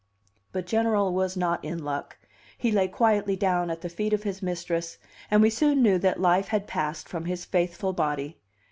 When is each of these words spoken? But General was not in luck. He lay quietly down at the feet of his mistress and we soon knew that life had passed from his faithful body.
But 0.51 0.65
General 0.65 1.13
was 1.13 1.37
not 1.37 1.63
in 1.63 1.83
luck. 1.85 2.17
He 2.57 2.71
lay 2.71 2.87
quietly 2.87 3.35
down 3.35 3.69
at 3.69 3.81
the 3.81 3.87
feet 3.89 4.13
of 4.13 4.23
his 4.23 4.41
mistress 4.41 4.97
and 5.29 5.43
we 5.43 5.51
soon 5.51 5.83
knew 5.83 5.99
that 5.99 6.19
life 6.19 6.47
had 6.47 6.65
passed 6.65 7.07
from 7.07 7.25
his 7.25 7.45
faithful 7.45 7.93
body. 7.93 8.39